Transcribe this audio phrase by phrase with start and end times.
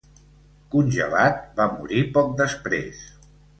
[0.75, 3.07] Congelat, va morir poc després.